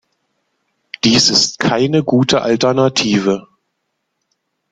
Dies 1.03 1.29
ist 1.29 1.59
keine 1.59 2.03
gute 2.03 2.41
Alternative. 2.41 3.47